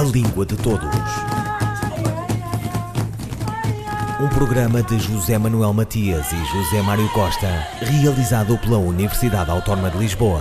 [0.00, 0.88] A Língua de Todos.
[4.18, 9.98] Um programa de José Manuel Matias e José Mário Costa, realizado pela Universidade Autónoma de
[9.98, 10.40] Lisboa.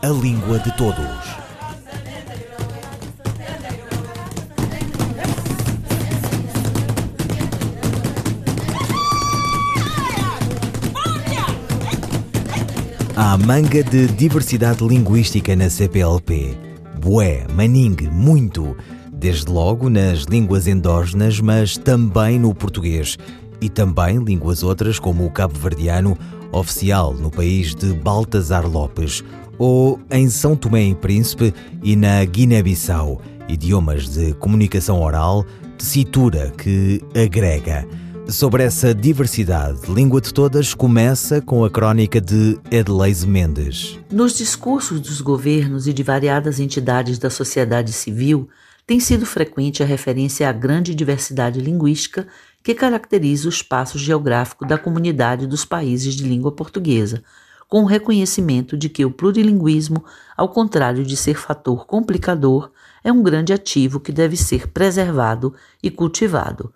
[0.00, 1.04] A Língua de Todos.
[13.16, 16.67] Há manga de diversidade linguística na CPLP.
[17.08, 18.76] Bué, maningue, muito.
[19.10, 23.16] Desde logo nas línguas endógenas, mas também no português.
[23.62, 26.18] E também línguas outras, como o cabo-verdiano,
[26.52, 29.24] oficial no país de Baltasar Lopes,
[29.56, 35.46] ou em São Tomé e Príncipe e na Guiné-Bissau, idiomas de comunicação oral,
[35.78, 37.88] tessitura que agrega.
[38.28, 43.98] Sobre essa diversidade, Língua de Todas começa com a crónica de Edleise Mendes.
[44.12, 48.46] Nos discursos dos governos e de variadas entidades da sociedade civil,
[48.86, 52.28] tem sido frequente a referência à grande diversidade linguística
[52.62, 57.22] que caracteriza o espaço geográfico da comunidade dos países de língua portuguesa,
[57.66, 60.04] com o reconhecimento de que o plurilinguismo,
[60.36, 62.70] ao contrário de ser fator complicador,
[63.02, 66.74] é um grande ativo que deve ser preservado e cultivado.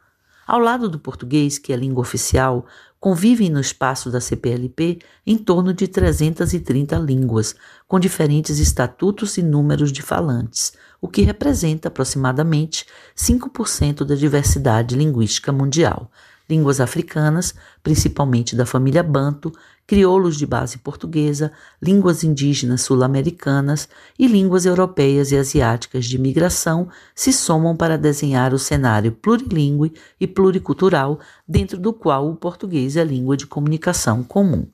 [0.52, 2.66] Ao lado do português, que é língua oficial,
[3.00, 7.56] convivem no espaço da CPLP em torno de 330 línguas,
[7.88, 12.84] com diferentes estatutos e números de falantes, o que representa aproximadamente
[13.16, 16.10] 5% da diversidade linguística mundial.
[16.46, 19.50] Línguas africanas, principalmente da família Banto,
[19.92, 23.86] crioulos de base portuguesa, línguas indígenas sul-americanas
[24.18, 30.26] e línguas europeias e asiáticas de migração se somam para desenhar o cenário plurilingue e
[30.26, 34.66] pluricultural dentro do qual o português é língua de comunicação comum.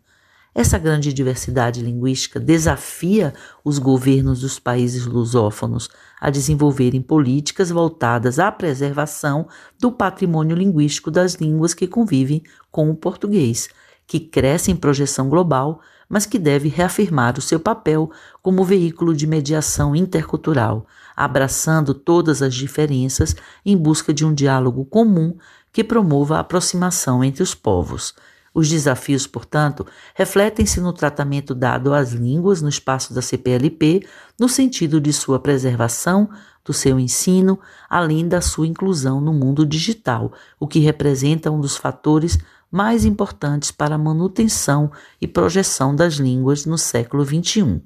[0.54, 8.52] Essa grande diversidade linguística desafia os governos dos países lusófonos a desenvolverem políticas voltadas à
[8.52, 9.48] preservação
[9.80, 13.68] do patrimônio linguístico das línguas que convivem com o português,
[14.08, 18.10] que cresce em projeção global, mas que deve reafirmar o seu papel
[18.42, 25.36] como veículo de mediação intercultural, abraçando todas as diferenças em busca de um diálogo comum
[25.70, 28.14] que promova a aproximação entre os povos.
[28.54, 34.06] Os desafios, portanto, refletem-se no tratamento dado às línguas no espaço da CPLP,
[34.40, 36.30] no sentido de sua preservação,
[36.68, 37.58] do seu ensino,
[37.88, 40.30] além da sua inclusão no mundo digital,
[40.60, 42.38] o que representa um dos fatores
[42.70, 47.80] mais importantes para a manutenção e projeção das línguas no século XXI.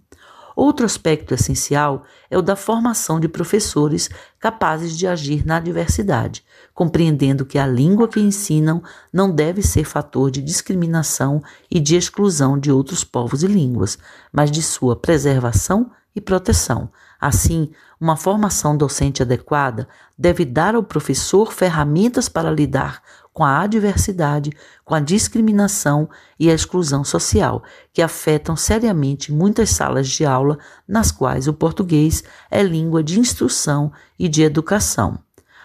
[0.57, 4.11] Outro aspecto essencial é o da formação de professores
[4.41, 6.45] capazes de agir na diversidade,
[6.75, 8.83] compreendendo que a língua que ensinam
[9.13, 13.97] não deve ser fator de discriminação e de exclusão de outros povos e línguas,
[14.33, 16.91] mas de sua preservação e proteção.
[17.23, 19.87] Assim, uma formação docente adequada
[20.19, 23.01] deve dar ao professor ferramentas para lidar
[23.33, 24.51] com a adversidade,
[24.85, 27.63] com a discriminação e a exclusão social,
[27.93, 33.93] que afetam seriamente muitas salas de aula nas quais o português é língua de instrução
[34.19, 35.17] e de educação.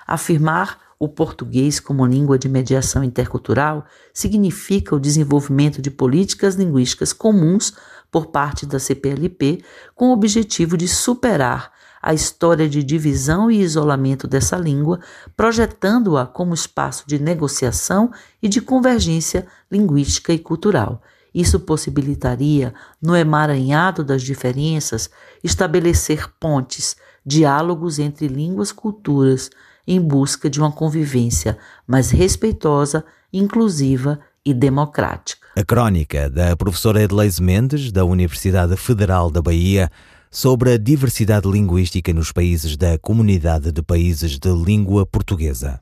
[0.06, 7.74] Afirmar o português como língua de mediação intercultural significa o desenvolvimento de políticas linguísticas comuns
[8.12, 9.63] por parte da CPLP
[9.94, 11.72] com o objetivo de superar
[12.02, 15.00] a história de divisão e isolamento dessa língua,
[15.35, 21.02] projetando-a como espaço de negociação e de convergência linguística e cultural.
[21.34, 25.09] Isso possibilitaria, no emaranhado das diferenças,
[25.44, 29.50] estabelecer pontes, diálogos entre línguas culturas,
[29.87, 35.47] em busca de uma convivência mais respeitosa, inclusiva e democrática.
[35.55, 39.89] A crónica da professora Edleise Mendes, da Universidade Federal da Bahia,
[40.29, 45.79] sobre a diversidade linguística nos países da Comunidade de Países de Língua Portuguesa.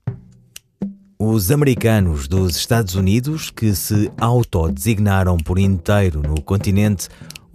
[1.17, 7.07] Os americanos dos Estados Unidos, que se autodesignaram por inteiro no continente,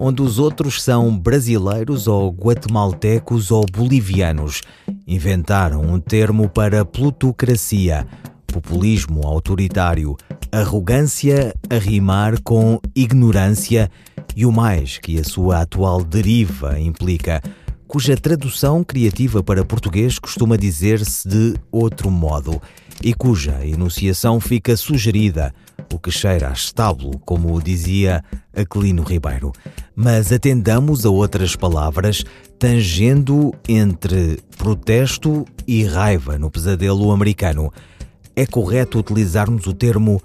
[0.03, 4.63] onde os outros são brasileiros ou guatemaltecos ou bolivianos,
[5.07, 8.07] inventaram um termo para plutocracia,
[8.47, 10.17] populismo autoritário,
[10.51, 13.91] arrogância a rimar com ignorância
[14.35, 17.43] e o mais que a sua atual deriva implica,
[17.87, 22.61] cuja tradução criativa para português costuma dizer-se de outro modo
[23.03, 25.55] e cuja enunciação fica sugerida,
[25.93, 28.25] o que cheira a estábulo, como dizia
[28.55, 29.53] Aquilino Ribeiro.
[29.95, 32.25] Mas atendamos a outras palavras,
[32.59, 37.73] tangendo entre protesto e raiva no pesadelo americano.
[38.35, 40.23] É correto utilizarmos o termo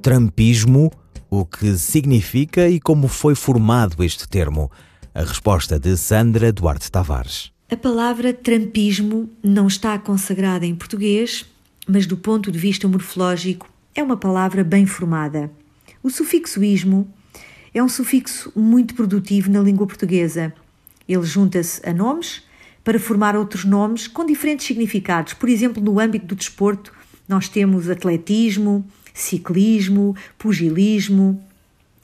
[0.00, 0.90] Trumpismo
[1.30, 4.70] o que significa e como foi formado este termo.
[5.14, 7.50] A resposta de Sandra Duarte Tavares.
[7.70, 11.44] A palavra trampismo não está consagrada em português,
[11.86, 15.50] mas do ponto de vista morfológico é uma palavra bem formada.
[16.02, 17.06] O sufixo ismo
[17.78, 20.52] é um sufixo muito produtivo na língua portuguesa.
[21.08, 22.42] Ele junta-se a nomes
[22.82, 25.32] para formar outros nomes com diferentes significados.
[25.32, 26.92] Por exemplo, no âmbito do desporto,
[27.28, 28.84] nós temos atletismo,
[29.14, 31.40] ciclismo, pugilismo.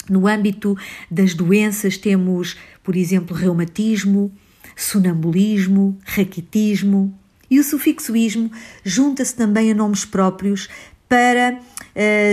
[0.09, 0.77] No âmbito
[1.11, 4.31] das doenças, temos, por exemplo, reumatismo,
[4.77, 7.13] sonambulismo, raquitismo.
[7.51, 8.51] E o sufixo ismo
[8.85, 10.69] junta-se também a nomes próprios
[11.09, 11.59] para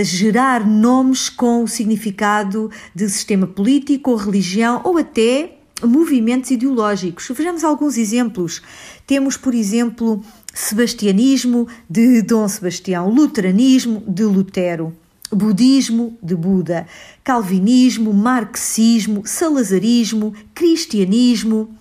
[0.04, 7.28] gerar nomes com o significado de sistema político ou religião ou até movimentos ideológicos.
[7.34, 8.62] Vejamos alguns exemplos.
[9.06, 10.22] Temos, por exemplo,
[10.52, 14.94] sebastianismo de Dom Sebastião, luteranismo de Lutero,
[15.30, 16.86] budismo de Buda,
[17.24, 21.74] calvinismo, marxismo, salazarismo, cristianismo.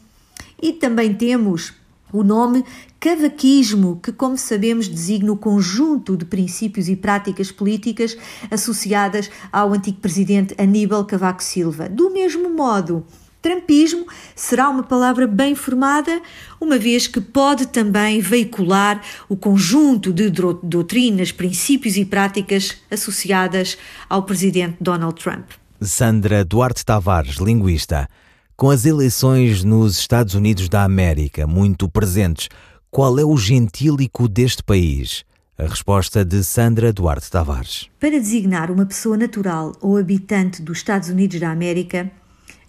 [0.62, 1.74] E também temos
[2.12, 2.64] o nome
[3.00, 8.18] cavaquismo, que, como sabemos, designa o conjunto de princípios e práticas políticas
[8.50, 11.90] associadas ao antigo presidente Aníbal Cavaco Silva.
[11.90, 13.06] Do mesmo modo,
[13.42, 14.06] Trampismo
[14.36, 16.22] será uma palavra bem formada,
[16.60, 24.24] uma vez que pode também veicular o conjunto de doutrinas, princípios e práticas associadas ao
[24.24, 25.50] presidente Donald Trump.
[25.82, 28.08] Sandra Duarte Tavares, linguista.
[28.56, 32.48] Com as eleições nos Estados Unidos da América muito presentes,
[32.90, 35.24] qual é o gentílico deste país?
[35.58, 37.90] A resposta de Sandra Duarte Tavares.
[38.00, 42.12] Para designar uma pessoa natural ou habitante dos Estados Unidos da América,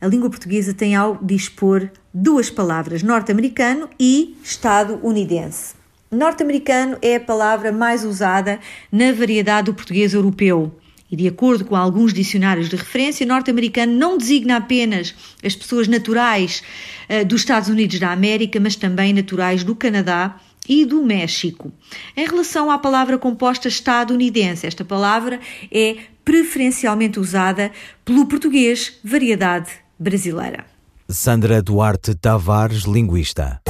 [0.01, 5.75] a língua portuguesa tem ao dispor duas palavras, norte-americano e estadunidense.
[6.11, 8.59] Norte-americano é a palavra mais usada
[8.91, 10.73] na variedade do português europeu.
[11.13, 15.15] E de acordo com alguns dicionários de referência, norte-americano não designa apenas
[15.45, 16.63] as pessoas naturais
[17.11, 21.71] uh, dos Estados Unidos da América, mas também naturais do Canadá e do México.
[22.17, 25.39] Em relação à palavra composta estadunidense, esta palavra
[25.71, 27.71] é preferencialmente usada
[28.05, 30.65] pelo português variedade brasileira.
[31.11, 33.61] Sandra Duarte Tavares, linguista.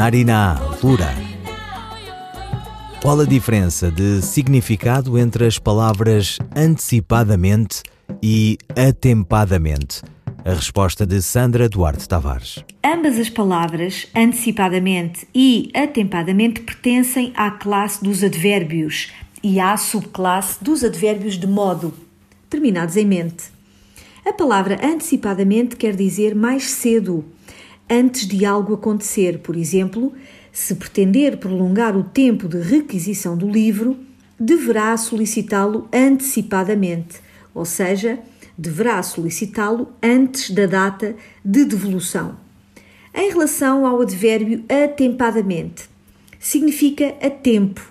[0.00, 1.14] Marina Lura.
[3.02, 7.82] Qual a diferença de significado entre as palavras antecipadamente
[8.22, 10.00] e atempadamente?
[10.42, 12.64] A resposta de Sandra Duarte Tavares.
[12.82, 20.82] Ambas as palavras, antecipadamente e atempadamente, pertencem à classe dos advérbios e à subclasse dos
[20.82, 21.92] advérbios de modo,
[22.48, 23.50] terminados em mente.
[24.24, 27.22] A palavra antecipadamente quer dizer mais cedo,
[27.90, 29.40] antes de algo acontecer.
[29.40, 30.12] Por exemplo,
[30.52, 33.98] se pretender prolongar o tempo de requisição do livro,
[34.38, 37.20] deverá solicitá-lo antecipadamente,
[37.54, 38.18] ou seja,
[38.56, 42.36] deverá solicitá-lo antes da data de devolução.
[43.14, 45.88] Em relação ao advérbio atempadamente,
[46.38, 47.82] significa a tempo,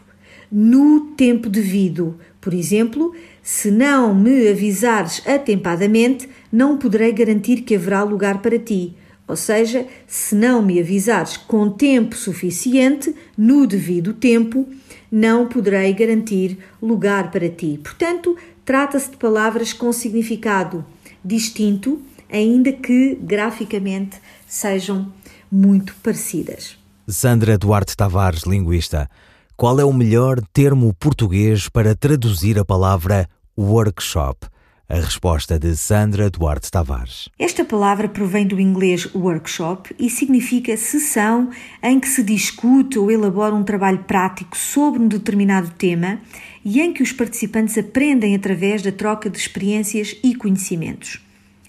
[0.52, 2.18] no tempo devido.
[2.40, 3.14] Por exemplo,
[3.44, 8.96] se não me avisares atempadamente, não poderei garantir que haverá lugar para ti.
[9.30, 14.68] Ou seja, se não me avisares com tempo suficiente, no devido tempo,
[15.12, 17.80] não poderei garantir lugar para ti.
[17.84, 20.84] Portanto, trata-se de palavras com significado
[21.24, 24.18] distinto, ainda que graficamente
[24.48, 25.14] sejam
[25.52, 26.76] muito parecidas.
[27.08, 29.08] Sandra Duarte Tavares, linguista.
[29.56, 34.48] Qual é o melhor termo português para traduzir a palavra workshop?
[34.92, 37.30] A resposta de Sandra Duarte Tavares.
[37.38, 41.52] Esta palavra provém do inglês workshop e significa sessão
[41.84, 46.20] em que se discute ou elabora um trabalho prático sobre um determinado tema
[46.66, 51.22] e em que os participantes aprendem através da troca de experiências e conhecimentos.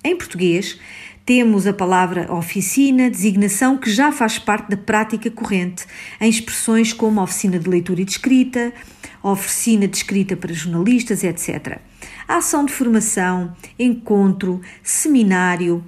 [0.02, 0.80] Em português,
[1.26, 5.84] temos a palavra oficina, designação que já faz parte da prática corrente,
[6.18, 8.72] em expressões como oficina de leitura e de escrita,
[9.22, 11.82] oficina de escrita para jornalistas, etc.
[12.30, 15.84] Ação de formação, encontro, seminário,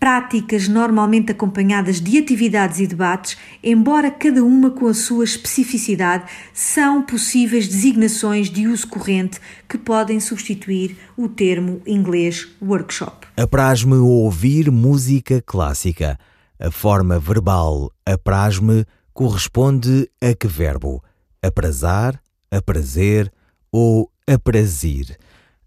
[0.00, 7.02] práticas normalmente acompanhadas de atividades e debates, embora cada uma com a sua especificidade, são
[7.02, 9.38] possíveis designações de uso corrente
[9.68, 13.28] que podem substituir o termo inglês workshop.
[13.36, 16.18] Apraz-me ouvir música clássica.
[16.58, 21.00] A forma verbal apraz-me corresponde a que verbo?
[21.40, 23.32] Aprazar, aprazer
[23.70, 25.16] ou aprazir?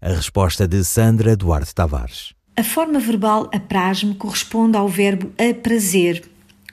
[0.02, 2.32] A resposta de Sandra Duarte Tavares.
[2.56, 6.22] A forma verbal apraz-me corresponde ao verbo aprazer.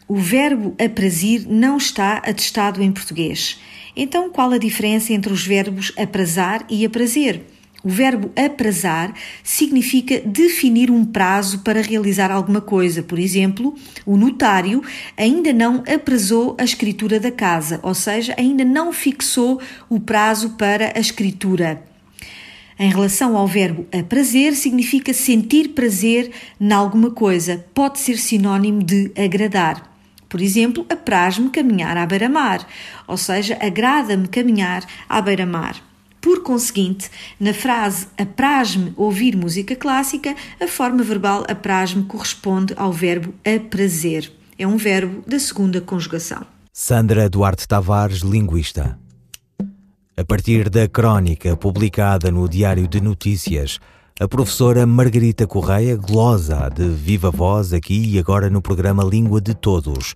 [0.07, 3.59] O verbo aprazir não está atestado em português.
[3.97, 7.41] Então, qual a diferença entre os verbos aprazar e aprazer?
[7.83, 13.03] O verbo aprazar significa definir um prazo para realizar alguma coisa.
[13.03, 14.81] Por exemplo, o notário
[15.17, 20.93] ainda não aprazou a escritura da casa, ou seja, ainda não fixou o prazo para
[20.95, 21.83] a escritura.
[22.79, 26.31] Em relação ao verbo aprazer, significa sentir prazer
[26.61, 29.97] em alguma coisa, pode ser sinónimo de agradar.
[30.29, 32.67] Por exemplo, apraz-me caminhar à beira-mar,
[33.07, 35.81] ou seja, agrada-me caminhar à beira-mar.
[36.21, 43.33] Por conseguinte, na frase apraz-me ouvir música clássica, a forma verbal apraz-me corresponde ao verbo
[43.45, 44.31] aprazer.
[44.59, 46.45] É um verbo da segunda conjugação.
[46.73, 48.99] Sandra Duarte Tavares, linguista.
[50.19, 53.79] A partir da crónica publicada no Diário de Notícias,
[54.19, 59.53] a professora Margarita Correia glosa de viva voz aqui e agora no programa Língua de
[59.53, 60.15] Todos,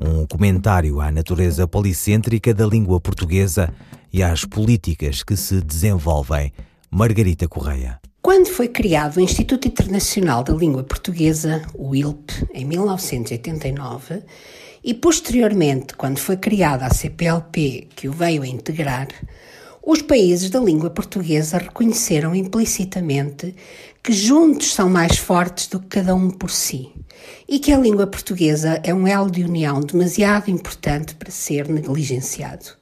[0.00, 3.70] um comentário à natureza policêntrica da língua portuguesa
[4.10, 6.50] e às políticas que se desenvolvem.
[6.90, 8.00] Margarita Correia.
[8.22, 14.22] Quando foi criado o Instituto Internacional da Língua Portuguesa, o ILP, em 1989,
[14.84, 19.08] e posteriormente, quando foi criada a CPLP, que o veio a integrar,
[19.84, 23.54] os países da língua portuguesa reconheceram implicitamente
[24.02, 26.92] que juntos são mais fortes do que cada um por si
[27.48, 32.80] e que a língua portuguesa é um elo de união demasiado importante para ser negligenciado.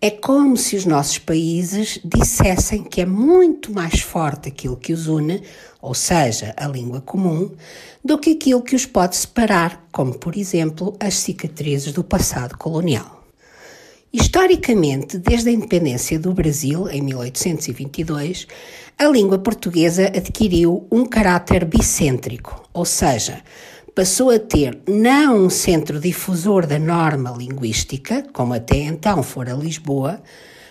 [0.00, 5.08] É como se os nossos países dissessem que é muito mais forte aquilo que os
[5.08, 5.42] une,
[5.80, 7.50] ou seja, a língua comum,
[8.04, 13.18] do que aquilo que os pode separar, como por exemplo as cicatrizes do passado colonial.
[14.12, 18.46] Historicamente, desde a independência do Brasil, em 1822,
[18.98, 23.42] a língua portuguesa adquiriu um caráter bicêntrico, ou seja,
[23.94, 30.22] passou a ter não um centro difusor da norma linguística, como até então fora Lisboa,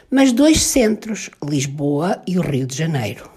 [0.10, 3.37] mas dois centros, Lisboa e o Rio de Janeiro.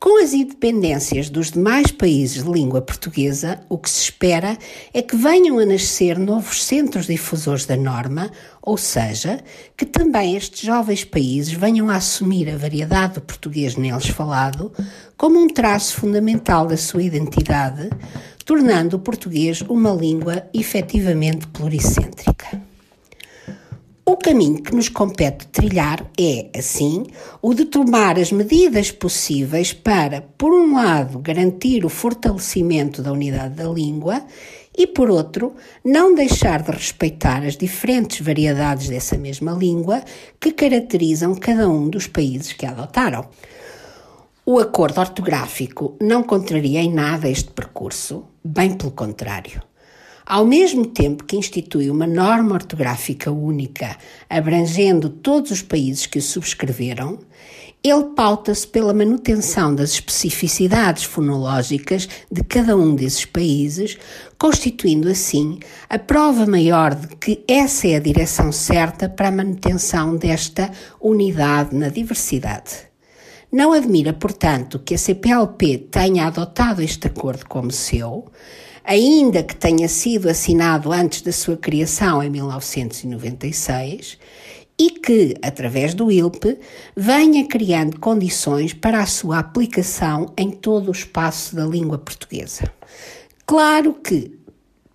[0.00, 4.56] Com as independências dos demais países de língua portuguesa, o que se espera
[4.94, 8.30] é que venham a nascer novos centros difusores da norma,
[8.62, 9.40] ou seja,
[9.76, 14.72] que também estes jovens países venham a assumir a variedade do português neles falado
[15.16, 17.90] como um traço fundamental da sua identidade,
[18.44, 22.37] tornando o português uma língua efetivamente pluricêntrica.
[24.08, 27.04] O caminho que nos compete trilhar é, assim,
[27.42, 33.56] o de tomar as medidas possíveis para, por um lado, garantir o fortalecimento da unidade
[33.56, 34.24] da língua
[34.74, 40.02] e, por outro, não deixar de respeitar as diferentes variedades dessa mesma língua
[40.40, 43.28] que caracterizam cada um dos países que a adotaram.
[44.46, 49.67] O acordo ortográfico não contraria em nada este percurso, bem pelo contrário.
[50.30, 53.96] Ao mesmo tempo que institui uma norma ortográfica única,
[54.28, 57.18] abrangendo todos os países que o subscreveram,
[57.82, 63.96] ele pauta-se pela manutenção das especificidades fonológicas de cada um desses países,
[64.36, 70.14] constituindo assim a prova maior de que essa é a direção certa para a manutenção
[70.14, 70.70] desta
[71.00, 72.86] unidade na diversidade.
[73.50, 78.26] Não admira, portanto, que a CPLP tenha adotado este acordo como seu,
[78.88, 84.18] ainda que tenha sido assinado antes da sua criação em 1996
[84.80, 86.58] e que, através do ILP,
[86.96, 92.72] venha criando condições para a sua aplicação em todo o espaço da língua portuguesa.
[93.44, 94.38] Claro que,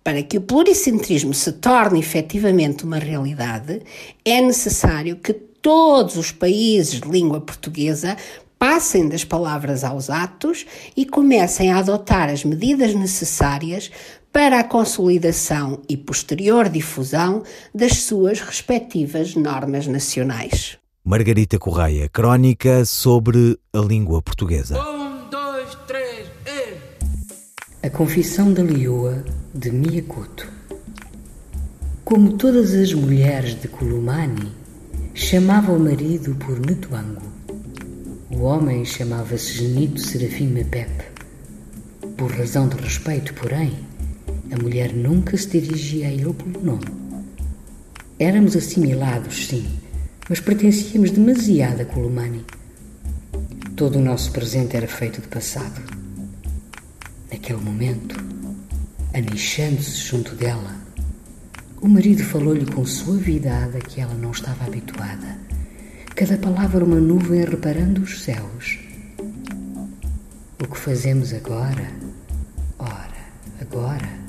[0.02, 3.80] para que o pluricentrismo se torne efetivamente uma realidade,
[4.24, 8.16] é necessário que todos os países de língua portuguesa
[8.64, 10.64] passem das palavras aos atos
[10.96, 13.90] e comecem a adotar as medidas necessárias
[14.32, 17.42] para a consolidação e posterior difusão
[17.74, 20.78] das suas respectivas normas nacionais.
[21.04, 24.80] Margarita Correia, crónica sobre a língua portuguesa.
[24.80, 27.86] Um, dois, três, e...
[27.86, 29.22] A Confissão da Lioa,
[29.54, 30.48] de Miyakoto.
[32.02, 34.50] Como todas as mulheres de Kulumani,
[35.12, 37.33] chamava o marido por Netuango.
[38.36, 41.04] O homem chamava-se Genito Serafim Mepepe.
[42.16, 43.72] Por razão de respeito, porém,
[44.50, 46.84] a mulher nunca se dirigia a ele pelo nome.
[48.18, 49.64] Éramos assimilados, sim,
[50.28, 52.44] mas pertencíamos demasiado a Colomani.
[53.76, 55.80] Todo o nosso presente era feito de passado.
[57.30, 58.16] Naquele momento,
[59.14, 60.74] anichando-se junto dela,
[61.80, 65.53] o marido falou-lhe com suavidade a que ela não estava habituada.
[66.14, 68.78] Cada palavra uma nuvem reparando os céus.
[70.62, 71.90] O que fazemos agora?
[72.78, 73.24] Ora,
[73.60, 74.24] agora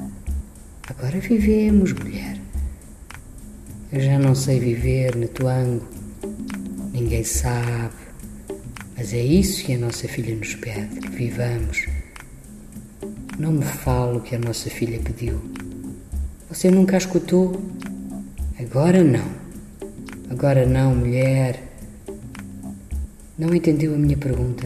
[0.87, 2.37] Agora vivemos, mulher.
[3.91, 5.83] Eu já não sei viver, Netuango.
[6.93, 7.95] Ninguém sabe.
[8.95, 11.87] Mas é isso que a nossa filha nos pede, que vivamos.
[13.39, 15.41] Não me fale o que a nossa filha pediu.
[16.49, 17.59] Você nunca a escutou?
[18.59, 19.25] Agora não.
[20.29, 21.74] Agora não, mulher.
[23.37, 24.63] Não entendeu a minha pergunta?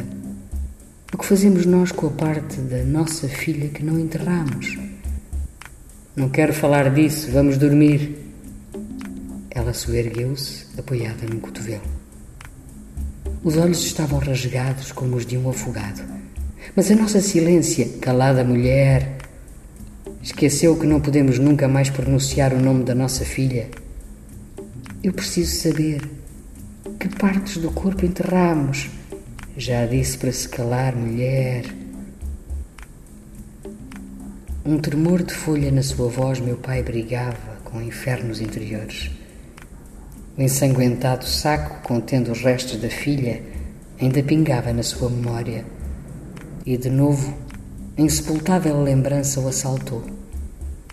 [1.12, 4.78] O que fazemos nós com a parte da nossa filha que não enterramos?
[6.16, 8.16] Não quero falar disso, vamos dormir.
[9.50, 11.82] Ela soergueu-se, apoiada num cotovelo.
[13.44, 16.04] Os olhos estavam rasgados como os de um afogado.
[16.76, 19.18] Mas a nossa silência, calada mulher,
[20.22, 23.68] esqueceu que não podemos nunca mais pronunciar o nome da nossa filha.
[25.04, 26.19] Eu preciso saber
[27.00, 28.90] que partes do corpo enterramos.
[29.56, 31.64] Já disse para se calar, mulher.
[34.66, 39.12] Um tremor de folha na sua voz, meu pai brigava com infernos interiores.
[40.38, 43.42] O ensanguentado saco contendo os restos da filha
[44.00, 45.66] ainda pingava na sua memória.
[46.66, 47.34] E de novo,
[47.98, 50.19] a insepultável lembrança o assaltou.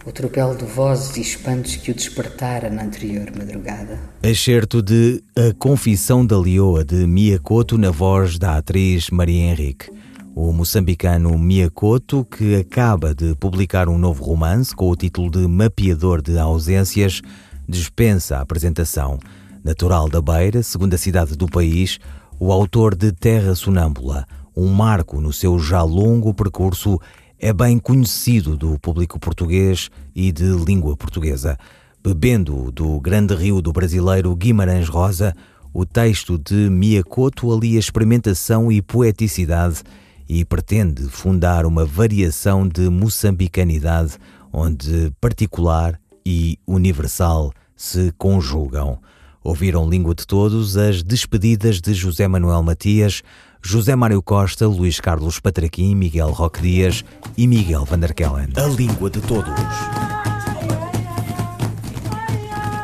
[0.06, 3.98] O tropel de vozes e espantos que o despertara na anterior madrugada.
[4.22, 9.90] Excerto de A Confissão da Leoa de Miyakoto na voz da atriz Maria Henrique
[10.36, 16.20] o moçambicano Miyakoto, que acaba de publicar um novo romance com o título de Mapeador
[16.20, 17.22] de Ausências,
[17.66, 19.18] dispensa a apresentação.
[19.64, 21.98] Natural da Beira, segunda cidade do país,
[22.38, 27.00] o autor de Terra Sonâmbula, um marco no seu já longo percurso,
[27.38, 31.58] é bem conhecido do público português e de língua portuguesa.
[32.02, 35.34] Bebendo do grande rio do brasileiro Guimarães Rosa,
[35.72, 39.82] o texto de Miyakoto alia experimentação e poeticidade
[40.28, 44.16] e pretende fundar uma variação de moçambicanidade
[44.52, 48.98] onde particular e universal se conjugam.
[49.46, 53.22] Ouviram Língua de Todos as despedidas de José Manuel Matias,
[53.64, 57.04] José Mário Costa, Luís Carlos Patraquim, Miguel Roque Dias
[57.38, 58.48] e Miguel Vanderkellen.
[58.56, 59.54] A Língua de Todos.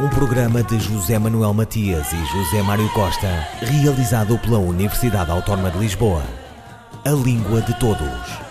[0.01, 5.79] Um programa de José Manuel Matias e José Mário Costa, realizado pela Universidade Autónoma de
[5.81, 6.23] Lisboa
[7.05, 8.42] a língua de todos.